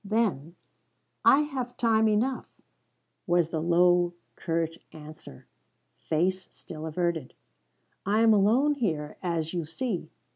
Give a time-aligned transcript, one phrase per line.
[0.03, 0.55] Then,
[1.23, 2.47] "I have time enough,"
[3.27, 5.45] was the low, curt answer,
[6.09, 7.35] face still averted.
[8.03, 10.09] "I am alone here, as you see.